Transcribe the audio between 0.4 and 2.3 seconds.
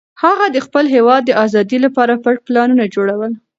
د خپل هېواد د ازادۍ لپاره